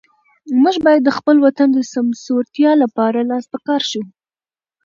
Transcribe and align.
موږ 0.61 0.75
باید 0.85 1.01
د 1.05 1.09
خپل 1.17 1.35
وطن 1.45 1.67
د 1.73 1.79
سمسورتیا 1.93 2.71
لپاره 2.83 3.27
لاس 3.29 3.45
په 3.53 3.59
کار 3.67 3.81
شو. 3.89 4.03